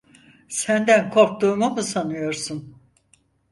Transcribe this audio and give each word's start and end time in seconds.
Senden 0.49 1.09
korktuğumu 1.09 1.69
mu 1.69 1.81
sanıyorsun? 1.83 2.75